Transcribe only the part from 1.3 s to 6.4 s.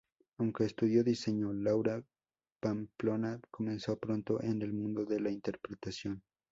Laura Pamplona comenzó pronto en el mundo de la interpretación.